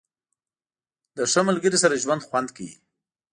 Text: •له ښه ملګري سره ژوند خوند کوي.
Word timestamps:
•له 1.17 1.23
ښه 1.31 1.41
ملګري 1.49 1.77
سره 1.83 2.01
ژوند 2.03 2.25
خوند 2.27 2.49
کوي. 2.55 2.75